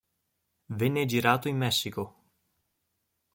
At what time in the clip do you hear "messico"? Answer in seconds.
1.57-2.21